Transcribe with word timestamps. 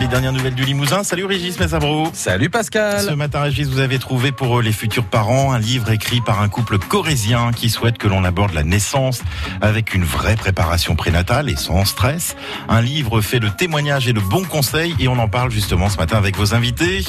Les 0.00 0.06
dernières 0.06 0.32
nouvelles 0.32 0.54
du 0.54 0.64
Limousin. 0.64 1.02
Salut 1.02 1.24
Régis 1.24 1.58
Mesabro. 1.58 2.08
Salut 2.12 2.50
Pascal. 2.50 3.02
Ce 3.02 3.10
matin, 3.10 3.40
Régis, 3.40 3.66
vous 3.66 3.80
avez 3.80 3.98
trouvé 3.98 4.30
pour 4.30 4.62
les 4.62 4.70
futurs 4.70 5.04
parents 5.04 5.52
un 5.52 5.58
livre 5.58 5.90
écrit 5.90 6.20
par 6.20 6.40
un 6.40 6.48
couple 6.48 6.78
corésien 6.78 7.50
qui 7.52 7.68
souhaite 7.68 7.98
que 7.98 8.06
l'on 8.06 8.22
aborde 8.22 8.52
la 8.54 8.62
naissance 8.62 9.22
avec 9.60 9.94
une 9.94 10.04
vraie 10.04 10.36
préparation 10.36 10.94
prénatale 10.94 11.50
et 11.50 11.56
sans 11.56 11.84
stress. 11.84 12.36
Un 12.68 12.80
livre 12.80 13.20
fait 13.20 13.40
de 13.40 13.48
témoignages 13.48 14.06
et 14.06 14.12
de 14.12 14.20
bons 14.20 14.44
conseils 14.44 14.94
et 15.00 15.08
on 15.08 15.18
en 15.18 15.28
parle 15.28 15.50
justement 15.50 15.88
ce 15.88 15.96
matin 15.96 16.16
avec 16.16 16.36
vos 16.36 16.54
invités. 16.54 17.04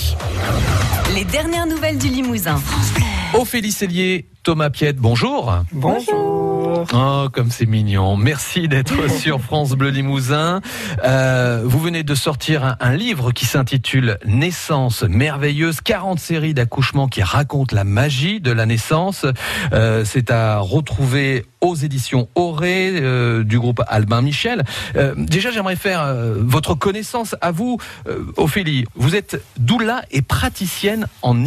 Les 1.14 1.26
dernières 1.26 1.68
nouvelles 1.68 2.00
du 2.00 2.08
Limousin. 2.08 2.60
Ophélie 3.34 3.72
Cellier, 3.72 4.28
Thomas 4.44 4.72
Piette, 4.72 4.98
bonjour. 4.98 5.54
Bonjour. 5.72 6.86
Oh, 6.94 7.28
comme 7.32 7.52
c'est 7.52 7.68
mignon. 7.68 8.18
Merci 8.18 8.68
d'être 8.68 9.10
sur 9.20 9.40
France 9.40 9.72
Bleu 9.74 9.90
Limousin. 9.90 10.62
Euh, 11.04 11.62
vous 11.64 11.80
venez 11.80 12.04
de 12.04 12.16
sortir 12.16 12.64
un, 12.66 12.76
un 12.80 12.96
livre 12.96 13.32
qui 13.32 13.46
s'intitule 13.46 14.18
Naissance 14.26 15.04
merveilleuse, 15.04 15.82
40 15.82 16.20
séries 16.20 16.54
d'accouchements 16.56 17.08
qui 17.08 17.22
racontent 17.22 17.76
la 17.76 17.84
magie 17.84 18.40
de 18.40 18.52
la 18.52 18.66
naissance. 18.66 19.26
Euh, 19.74 20.04
c'est 20.06 20.32
à 20.32 20.58
retrouver 20.60 21.46
aux 21.62 21.76
éditions 21.76 22.28
Auré 22.34 22.94
euh, 22.96 23.44
du 23.44 23.60
groupe 23.60 23.82
Albin 23.88 24.22
Michel. 24.22 24.64
Euh, 24.96 25.14
déjà, 25.16 25.52
j'aimerais 25.52 25.76
faire 25.76 26.02
euh, 26.02 26.36
votre 26.40 26.74
connaissance 26.74 27.36
à 27.42 27.52
vous, 27.52 27.78
euh, 28.08 28.26
Ophélie. 28.38 28.86
Vous 28.96 29.16
êtes 29.16 29.44
doula 29.58 30.02
et 30.12 30.24
praticienne 30.24 31.08
en 31.22 31.44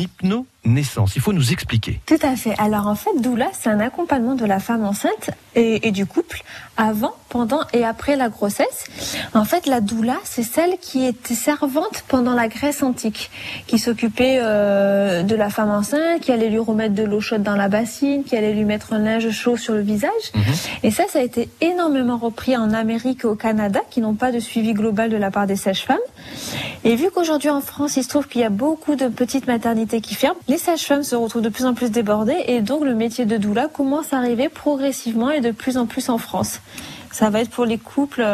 hypno-naissance. 0.65 1.17
Il 1.17 1.23
faut 1.23 1.33
nous 1.33 1.53
expliquer. 1.53 2.01
Tout 2.07 2.19
à 2.23 2.37
fait. 2.37 2.55
Alors 2.59 2.87
en 2.87 2.95
fait, 2.95 3.11
doula, 3.21 3.51
c'est 3.53 3.71
un 3.71 3.81
accompagnement 3.81 4.35
de 4.35 4.45
la 4.45 4.61
femme 4.61 4.85
enceinte 4.85 5.31
et, 5.55 5.89
et, 5.89 5.91
du 5.91 6.07
couple 6.07 6.43
avant, 6.77 7.13
pendant 7.29 7.61
et 7.73 7.85
après 7.85 8.17
la 8.17 8.29
grossesse. 8.29 8.87
En 9.35 9.45
fait, 9.45 9.67
la 9.67 9.81
doula, 9.81 10.17
c'est 10.25 10.43
celle 10.43 10.79
qui 10.81 11.05
était 11.05 11.35
servante 11.35 12.05
pendant 12.09 12.33
la 12.33 12.49
Grèce 12.49 12.83
antique, 12.83 13.31
qui 13.67 13.79
s'occupait 13.79 14.39
euh, 14.41 15.23
de 15.23 15.35
la 15.35 15.51
femme 15.51 15.71
enceinte, 15.71 16.21
qui 16.21 16.33
allait 16.33 16.49
lui 16.49 16.59
remettre 16.59 16.95
de 16.95 17.03
l'eau 17.03 17.21
chaude 17.21 17.43
dans 17.43 17.57
la 17.57 17.69
bassine, 17.69 18.25
qui 18.25 18.37
allait 18.37 18.55
lui 18.55 18.65
mettre 18.65 18.95
un 18.95 18.99
linge 18.99 19.31
chaud 19.31 19.57
sur 19.57 19.75
le 19.75 19.81
visage. 19.81 20.11
Mmh. 20.35 20.41
Et 20.85 20.91
ça, 20.91 21.05
ça 21.09 21.19
a 21.19 21.23
été 21.23 21.49
énormément 21.61 22.17
repris 22.17 22.57
en 22.57 22.73
Amérique 22.73 23.25
et 23.25 23.27
au 23.27 23.37
Canada, 23.37 23.81
qui 23.91 24.01
n'ont 24.01 24.15
pas 24.15 24.33
de 24.33 24.41
suivi 24.41 24.73
global 24.73 25.11
de 25.11 25.17
la 25.17 25.31
part 25.31 25.47
des 25.47 25.57
sages-femmes. 25.57 25.99
Et 26.85 26.97
vu 26.97 27.11
qu'aujourd'hui 27.15 27.51
en 27.51 27.61
France, 27.61 27.97
il 27.97 28.03
se 28.03 28.09
trouve 28.09 28.27
qu'il 28.27 28.41
y 28.41 28.45
a 28.45 28.51
beaucoup 28.51 28.97
de 28.97 29.09
petites 29.09 29.47
maternités 29.47 30.01
qui 30.01 30.15
ferment, 30.15 30.39
les 30.49 30.59
sages-femmes 30.59 31.03
se 31.03 31.15
retrouvent 31.15 31.43
de 31.43 31.49
plus 31.49 31.67
en 31.67 31.75
plus 31.75 31.91
débordées 31.91 32.43
et 32.47 32.61
donc 32.61 32.85
le 32.85 32.95
métier 32.95 33.25
de 33.25 33.37
doula 33.37 33.69
commence 33.69 34.13
à 34.13 34.19
arriver 34.19 34.49
progressivement 34.49 35.31
et 35.31 35.41
de 35.43 35.51
plus 35.51 35.77
en 35.77 35.87
plus 35.87 36.09
en 36.09 36.19
France. 36.19 36.61
Ça 37.11 37.29
va 37.29 37.41
être 37.41 37.51
pour 37.51 37.67
les 37.67 37.77
couples 37.77 38.27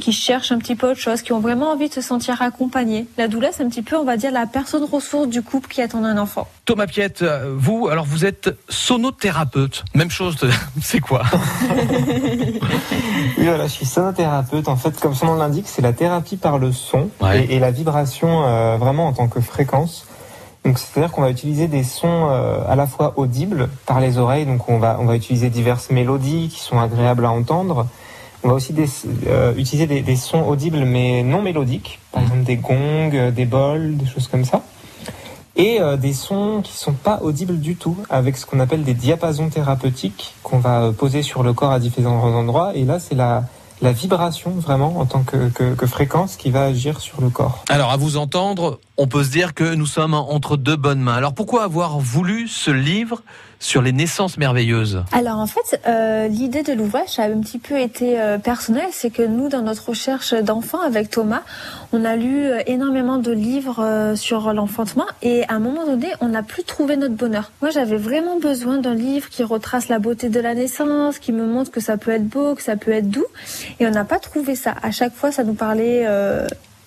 qui 0.00 0.10
cherchent 0.10 0.52
un 0.52 0.58
petit 0.58 0.74
peu 0.74 0.90
autre 0.90 1.00
chose, 1.00 1.20
qui 1.20 1.32
ont 1.34 1.40
vraiment 1.40 1.70
envie 1.70 1.90
de 1.90 1.94
se 1.94 2.00
sentir 2.00 2.40
accompagnés. 2.40 3.06
La 3.18 3.28
doula, 3.28 3.50
c'est 3.52 3.62
un 3.62 3.68
petit 3.68 3.82
peu, 3.82 3.98
on 3.98 4.04
va 4.04 4.16
dire, 4.16 4.32
la 4.32 4.46
personne 4.46 4.84
ressource 4.84 5.28
du 5.28 5.42
couple 5.42 5.68
qui 5.68 5.82
attend 5.82 6.02
un 6.02 6.16
enfant. 6.16 6.48
Thomas 6.64 6.86
Piette, 6.86 7.22
vous, 7.54 7.88
alors 7.88 8.06
vous 8.06 8.24
êtes 8.24 8.56
sonothérapeute. 8.70 9.84
Même 9.94 10.10
chose, 10.10 10.36
c'est 10.80 11.00
quoi 11.00 11.24
Oui, 13.38 13.44
voilà, 13.44 13.66
je 13.66 13.72
suis 13.72 13.86
sonothérapeute. 13.86 14.66
En 14.68 14.76
fait, 14.76 14.98
comme 14.98 15.14
son 15.14 15.26
nom 15.26 15.34
l'indique, 15.36 15.68
c'est 15.68 15.82
la 15.82 15.92
thérapie 15.92 16.38
par 16.38 16.58
le 16.58 16.72
son 16.72 17.10
ouais. 17.20 17.44
et, 17.44 17.56
et, 17.56 17.58
la 17.58 17.70
vibration 17.70 18.44
euh, 18.46 18.76
vraiment 18.78 19.08
en 19.08 19.12
tant 19.12 19.28
que 19.28 19.40
fréquence. 19.40 20.06
Donc 20.64 20.78
c'est-à-dire 20.78 21.10
qu'on 21.10 21.22
va 21.22 21.30
utiliser 21.30 21.66
des 21.66 21.82
sons 21.82 22.28
euh, 22.30 22.62
à 22.68 22.76
la 22.76 22.86
fois 22.86 23.14
audibles 23.16 23.68
par 23.84 24.00
les 24.00 24.18
oreilles, 24.18 24.46
donc 24.46 24.68
on 24.68 24.78
va 24.78 24.98
on 25.00 25.06
va 25.06 25.16
utiliser 25.16 25.50
diverses 25.50 25.90
mélodies 25.90 26.48
qui 26.48 26.60
sont 26.60 26.78
agréables 26.78 27.24
à 27.24 27.30
entendre. 27.30 27.88
On 28.44 28.48
va 28.48 28.54
aussi 28.54 28.72
des, 28.72 28.86
euh, 29.28 29.54
utiliser 29.56 29.86
des, 29.86 30.02
des, 30.02 30.16
sons 30.16 30.42
audibles 30.42 30.84
mais 30.84 31.22
non 31.22 31.42
mélodiques, 31.42 32.00
par 32.10 32.22
exemple 32.22 32.42
des 32.42 32.56
gongs, 32.56 33.30
des 33.30 33.44
bols, 33.44 33.96
des 33.96 34.06
choses 34.06 34.28
comme 34.28 34.44
ça. 34.44 34.62
Et 35.54 35.80
euh, 35.80 35.96
des 35.96 36.14
sons 36.14 36.60
qui 36.64 36.76
sont 36.76 36.94
pas 36.94 37.20
audibles 37.22 37.58
du 37.60 37.76
tout, 37.76 37.96
avec 38.08 38.36
ce 38.36 38.46
qu'on 38.46 38.58
appelle 38.58 38.84
des 38.84 38.94
diapasons 38.94 39.50
thérapeutiques 39.50 40.34
qu'on 40.42 40.58
va 40.58 40.92
poser 40.92 41.22
sur 41.22 41.42
le 41.42 41.52
corps 41.52 41.72
à 41.72 41.78
différents 41.78 42.34
endroits. 42.34 42.72
Et 42.74 42.84
là, 42.84 42.98
c'est 42.98 43.14
la 43.14 43.44
la 43.82 43.92
vibration 43.92 44.50
vraiment 44.52 44.98
en 44.98 45.06
tant 45.06 45.22
que, 45.24 45.48
que, 45.50 45.74
que, 45.74 45.86
fréquence 45.86 46.36
qui 46.36 46.50
va 46.50 46.64
agir 46.64 47.00
sur 47.00 47.20
le 47.20 47.28
corps. 47.28 47.64
Alors 47.68 47.90
à 47.90 47.96
vous 47.96 48.16
entendre, 48.16 48.78
on 48.96 49.08
peut 49.08 49.24
se 49.24 49.30
dire 49.30 49.54
que 49.54 49.74
nous 49.74 49.86
sommes 49.86 50.14
entre 50.14 50.56
deux 50.56 50.76
bonnes 50.76 51.00
mains. 51.00 51.14
Alors 51.14 51.34
pourquoi 51.34 51.64
avoir 51.64 51.98
voulu 51.98 52.46
ce 52.46 52.70
livre 52.70 53.22
sur 53.58 53.80
les 53.80 53.92
naissances 53.92 54.38
merveilleuses? 54.38 55.04
Alors 55.12 55.38
en 55.38 55.46
fait, 55.46 55.80
euh, 55.86 56.28
l'idée 56.28 56.62
de 56.62 56.72
l'ouvrage 56.72 57.18
a 57.18 57.24
un 57.24 57.40
petit 57.40 57.58
peu 57.58 57.78
été 57.78 58.20
euh, 58.20 58.38
personnelle, 58.38 58.90
c'est 58.92 59.10
que 59.10 59.22
nous, 59.22 59.48
dans 59.48 59.62
notre 59.62 59.90
recherche 59.90 60.34
d'enfants 60.34 60.80
avec 60.80 61.10
Thomas, 61.10 61.42
on 61.92 62.04
a 62.04 62.16
lu 62.16 62.44
euh, 62.44 62.60
énormément 62.66 63.18
de 63.18 63.32
livres 63.32 64.14
sur 64.16 64.52
l'enfantement 64.52 65.06
et 65.22 65.44
à 65.44 65.54
un 65.54 65.58
moment 65.60 65.86
donné, 65.86 66.08
on 66.20 66.28
n'a 66.28 66.42
plus 66.42 66.64
trouvé 66.64 66.96
notre 66.96 67.14
bonheur. 67.14 67.52
Moi, 67.60 67.70
j'avais 67.70 67.96
vraiment 67.96 68.38
besoin 68.38 68.78
d'un 68.78 68.94
livre 68.94 69.28
qui 69.28 69.42
retrace 69.44 69.88
la 69.88 69.98
beauté 69.98 70.28
de 70.28 70.40
la 70.40 70.54
naissance, 70.54 71.18
qui 71.18 71.32
me 71.32 71.46
montre 71.46 71.70
que 71.70 71.80
ça 71.80 71.96
peut 71.96 72.10
être 72.10 72.26
beau, 72.26 72.54
que 72.54 72.62
ça 72.62 72.76
peut 72.76 72.92
être 72.92 73.08
doux, 73.08 73.26
et 73.80 73.86
on 73.86 73.90
n'a 73.90 74.04
pas 74.04 74.18
trouvé 74.18 74.54
ça. 74.54 74.74
À 74.82 74.90
chaque 74.90 75.14
fois, 75.14 75.32
ça 75.32 75.44
nous 75.44 75.54
parlait 75.54 76.06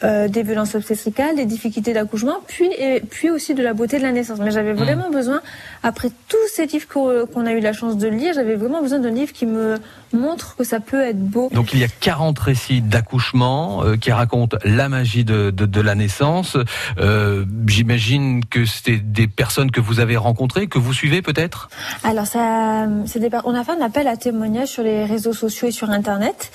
euh, 0.03 0.27
des 0.27 0.43
violences 0.43 0.75
obstétricales, 0.75 1.37
des 1.37 1.45
difficultés 1.45 1.93
d'accouchement, 1.93 2.39
puis 2.45 2.69
et, 2.77 2.99
puis 2.99 3.29
aussi 3.29 3.55
de 3.55 3.63
la 3.63 3.73
beauté 3.73 3.97
de 3.97 4.03
la 4.03 4.11
naissance. 4.11 4.39
Mais 4.39 4.51
j'avais 4.51 4.73
vraiment 4.73 5.09
mmh. 5.09 5.13
besoin, 5.13 5.41
après 5.83 6.09
tous 6.27 6.37
ces 6.53 6.65
livres 6.65 6.85
qu'on 6.89 7.45
a 7.45 7.51
eu 7.53 7.61
la 7.61 7.71
chance 7.71 7.95
de 7.97 8.09
lire, 8.09 8.33
j'avais 8.33 8.55
vraiment 8.55 8.81
besoin 8.81 8.99
d'un 8.99 9.11
livre 9.11 9.31
qui 9.31 9.45
me 9.45 9.77
montre 10.11 10.57
que 10.57 10.65
ça 10.65 10.81
peut 10.81 11.01
être 11.01 11.19
beau. 11.19 11.49
Donc 11.53 11.73
il 11.73 11.79
y 11.79 11.83
a 11.85 11.87
40 11.87 12.37
récits 12.37 12.81
d'accouchement 12.81 13.83
euh, 13.83 13.95
qui 13.95 14.11
racontent 14.11 14.57
la 14.65 14.89
magie 14.89 15.23
de, 15.23 15.49
de, 15.49 15.65
de 15.65 15.81
la 15.81 15.95
naissance. 15.95 16.57
Euh, 16.99 17.45
J'imagine 17.65 18.43
que 18.43 18.65
c'est 18.65 18.97
des 18.97 19.27
personnes 19.27 19.71
que 19.71 19.79
vous 19.79 20.01
avez 20.01 20.17
rencontrées, 20.17 20.67
que 20.67 20.77
vous 20.77 20.93
suivez 20.93 21.21
peut-être? 21.21 21.69
Alors 22.03 22.27
ça, 22.27 22.85
des, 22.85 23.29
on 23.45 23.55
a 23.55 23.63
fait 23.63 23.71
un 23.71 23.81
appel 23.81 24.07
à 24.07 24.17
témoignages 24.17 24.69
sur 24.69 24.83
les 24.83 25.05
réseaux 25.05 25.33
sociaux 25.33 25.69
et 25.69 25.71
sur 25.71 25.89
Internet. 25.89 26.51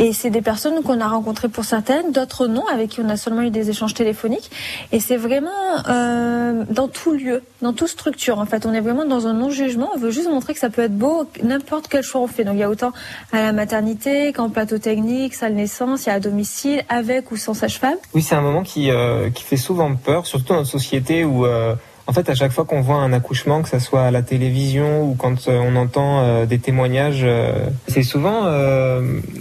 Et 0.00 0.12
c'est 0.12 0.30
des 0.30 0.42
personnes 0.42 0.80
qu'on 0.84 1.00
a 1.00 1.08
rencontrées 1.08 1.48
pour 1.48 1.64
certaines, 1.64 2.12
d'autres 2.12 2.46
non, 2.46 2.64
avec 2.72 2.90
qui 2.90 3.00
on 3.00 3.08
a 3.08 3.16
seulement 3.16 3.42
eu 3.42 3.50
des 3.50 3.68
échanges 3.68 3.94
téléphoniques. 3.94 4.48
Et 4.92 5.00
c'est 5.00 5.16
vraiment 5.16 5.50
euh, 5.88 6.64
dans 6.70 6.86
tout 6.86 7.14
lieu, 7.14 7.42
dans 7.62 7.72
toute 7.72 7.88
structure 7.88 8.38
en 8.38 8.46
fait. 8.46 8.64
On 8.64 8.72
est 8.72 8.80
vraiment 8.80 9.04
dans 9.04 9.26
un 9.26 9.32
non-jugement. 9.32 9.90
On 9.96 9.98
veut 9.98 10.12
juste 10.12 10.30
montrer 10.30 10.54
que 10.54 10.60
ça 10.60 10.70
peut 10.70 10.82
être 10.82 10.96
beau, 10.96 11.28
n'importe 11.42 11.88
quel 11.88 12.04
choix 12.04 12.20
on 12.20 12.28
fait. 12.28 12.44
Donc 12.44 12.54
il 12.54 12.60
y 12.60 12.62
a 12.62 12.70
autant 12.70 12.92
à 13.32 13.42
la 13.42 13.52
maternité 13.52 14.32
qu'en 14.32 14.50
plateau 14.50 14.78
technique, 14.78 15.34
salle 15.34 15.54
naissance, 15.54 16.06
il 16.06 16.10
y 16.10 16.12
a 16.12 16.14
à 16.14 16.20
domicile, 16.20 16.84
avec 16.88 17.32
ou 17.32 17.36
sans 17.36 17.54
sage-femme. 17.54 17.96
Oui, 18.14 18.22
c'est 18.22 18.36
un 18.36 18.40
moment 18.40 18.62
qui, 18.62 18.92
euh, 18.92 19.30
qui 19.30 19.42
fait 19.42 19.56
souvent 19.56 19.92
peur, 19.96 20.26
surtout 20.26 20.50
dans 20.50 20.56
notre 20.60 20.70
société 20.70 21.24
où... 21.24 21.44
Euh 21.44 21.74
en 22.08 22.12
fait, 22.14 22.30
à 22.30 22.34
chaque 22.34 22.52
fois 22.52 22.64
qu'on 22.64 22.80
voit 22.80 22.96
un 22.96 23.12
accouchement, 23.12 23.60
que 23.60 23.68
ce 23.68 23.78
soit 23.78 24.04
à 24.04 24.10
la 24.10 24.22
télévision 24.22 25.02
ou 25.02 25.14
quand 25.14 25.46
euh, 25.46 25.60
on 25.60 25.76
entend 25.76 26.20
euh, 26.22 26.46
des 26.46 26.58
témoignages, 26.58 27.20
euh, 27.22 27.66
c'est 27.86 28.02
souvent 28.02 28.44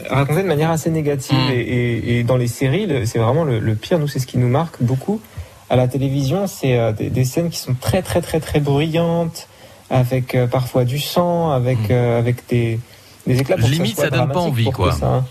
raconté 0.09 0.43
de 0.43 0.47
manière 0.47 0.69
assez 0.69 0.89
négative. 0.89 1.37
Mmh. 1.37 1.53
Et, 1.53 1.61
et, 1.61 2.19
et, 2.19 2.23
dans 2.23 2.35
les 2.35 2.47
séries, 2.47 3.07
c'est 3.07 3.19
vraiment 3.19 3.45
le, 3.45 3.59
le, 3.59 3.75
pire. 3.75 3.99
Nous, 3.99 4.09
c'est 4.09 4.19
ce 4.19 4.27
qui 4.27 4.37
nous 4.37 4.49
marque 4.49 4.83
beaucoup. 4.83 5.21
À 5.69 5.77
la 5.77 5.87
télévision, 5.87 6.45
c'est 6.45 6.93
des, 6.93 7.09
des, 7.09 7.23
scènes 7.23 7.49
qui 7.49 7.59
sont 7.59 7.73
très, 7.73 8.01
très, 8.01 8.19
très, 8.19 8.41
très 8.41 8.59
bruyantes, 8.59 9.47
avec 9.89 10.37
parfois 10.51 10.83
du 10.83 10.99
sang, 10.99 11.51
avec, 11.51 11.89
mmh. 11.89 11.93
avec 11.93 12.49
des, 12.49 12.79
des 13.27 13.39
éclats. 13.39 13.57
Pour 13.57 13.69
Limite, 13.69 13.97
ça, 13.97 14.03
ça 14.03 14.09
donne 14.09 14.31
pas 14.31 14.39
envie, 14.39 14.71
quoi. 14.71 14.91
Ça, 14.91 15.07
hein. 15.07 15.25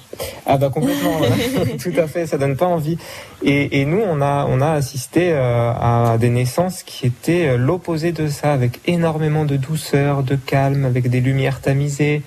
Ah 0.47 0.57
bah 0.57 0.71
complètement, 0.73 1.21
tout 1.83 1.93
à 1.99 2.07
fait, 2.07 2.27
ça 2.27 2.39
donne 2.39 2.57
pas 2.57 2.67
envie. 2.67 2.99
Et, 3.43 3.81
et 3.81 3.85
nous, 3.85 4.01
on 4.01 4.21
a, 4.21 4.47
on 4.49 4.61
a 4.61 4.71
assisté 4.71 5.33
euh, 5.33 5.73
à 5.73 6.17
des 6.19 6.31
naissances 6.31 6.83
qui 6.83 7.07
étaient 7.07 7.57
l'opposé 7.57 8.13
de 8.13 8.29
ça, 8.29 8.53
avec 8.53 8.81
énormément 8.87 9.45
de 9.45 9.57
douceur, 9.57 10.23
de 10.23 10.37
calme, 10.37 10.85
avec 10.85 11.11
des 11.11 11.21
lumières 11.21 11.61
tamisées, 11.61 12.23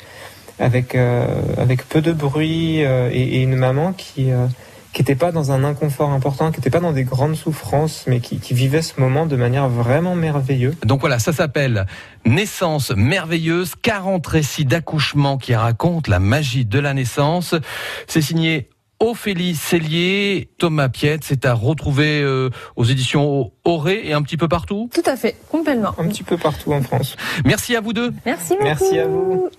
avec, 0.60 0.96
euh, 0.96 1.26
avec 1.58 1.88
peu 1.88 2.02
de 2.02 2.12
bruit, 2.12 2.84
euh, 2.84 3.10
et, 3.12 3.38
et, 3.38 3.42
une 3.44 3.56
maman 3.56 3.94
qui 3.94 4.30
qui 4.94 5.02
n'était 5.02 5.16
pas 5.16 5.32
dans 5.32 5.52
un 5.52 5.64
inconfort 5.64 6.12
important, 6.12 6.52
qui 6.52 6.60
n'était 6.60 6.70
pas 6.70 6.80
dans 6.80 6.92
des 6.92 7.04
grandes 7.04 7.36
souffrances, 7.36 8.06
mais 8.08 8.20
qui, 8.20 8.40
qui, 8.40 8.54
vivait 8.54 8.82
ce 8.82 9.00
moment 9.00 9.26
de 9.26 9.36
manière 9.36 9.70
vraiment 9.70 10.16
merveilleuse. 10.16 10.76
Donc 10.84 11.02
voilà, 11.02 11.20
ça 11.20 11.34
s'appelle 11.34 11.86
Naissance 12.26 12.92
merveilleuse, 12.92 13.74
40 13.82 14.26
récits 14.26 14.66
d'accouchement 14.66 15.38
qui 15.38 15.56
racontent 15.56 16.10
la 16.10 16.20
magie 16.20 16.66
de 16.66 16.80
la 16.80 16.94
naissance. 16.94 17.56
C'est 18.08 18.22
signé 18.22 18.70
Ophélie 19.00 19.56
Cellier, 19.56 20.50
Thomas 20.58 20.90
Piette, 20.90 21.24
c'est 21.24 21.46
à 21.46 21.54
retrouver 21.54 22.22
euh, 22.22 22.50
aux 22.76 22.84
éditions 22.84 23.52
Auré 23.64 24.02
et 24.04 24.14
un 24.14 24.22
petit 24.22 24.36
peu 24.36 24.50
partout 24.50 24.90
Tout 24.94 25.04
à 25.06 25.16
fait, 25.16 25.38
complètement. 25.50 25.94
Un 25.98 26.08
petit 26.08 26.24
peu 26.24 26.36
partout 26.36 26.74
en 26.74 26.82
France. 26.82 27.16
Merci 27.46 27.78
à 27.78 27.82
vous 27.82 27.94
deux. 27.94 28.12
Merci 28.26 28.54
beaucoup. 28.54 28.64
Merci 28.66 29.00
à 29.00 29.08
vous. 29.08 29.50